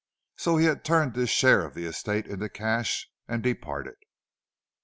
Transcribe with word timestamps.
So 0.35 0.57
he 0.57 0.65
had 0.65 0.83
turned 0.83 1.15
his 1.15 1.29
share 1.29 1.63
of 1.63 1.75
the 1.75 1.85
estate 1.85 2.25
into 2.25 2.49
cash 2.49 3.07
and 3.27 3.43
departed. 3.43 3.97